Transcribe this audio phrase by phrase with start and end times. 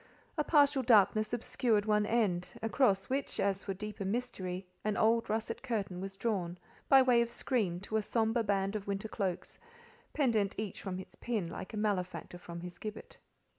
[0.35, 5.61] A partial darkness obscured one end, across which, as for deeper mystery, an old russet
[5.61, 6.57] curtain was drawn,
[6.89, 9.59] by way of screen to a sombre band of winter cloaks,
[10.11, 13.17] pendent each from its pin, like a malefactor from his gibbet.